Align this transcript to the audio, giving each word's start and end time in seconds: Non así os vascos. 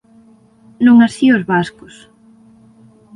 Non 0.85 0.97
así 1.05 1.25
os 1.35 1.43
vascos. 1.51 1.95